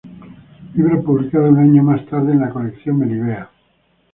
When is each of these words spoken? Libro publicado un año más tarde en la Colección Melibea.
Libro 0.73 1.03
publicado 1.03 1.47
un 1.49 1.59
año 1.59 1.83
más 1.83 2.03
tarde 2.07 2.31
en 2.31 2.39
la 2.39 2.49
Colección 2.49 2.97
Melibea. 2.97 3.47